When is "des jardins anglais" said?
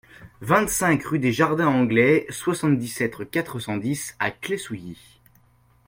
1.19-2.25